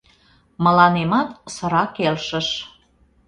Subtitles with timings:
[0.63, 2.47] Мыланемат сыра келшыш.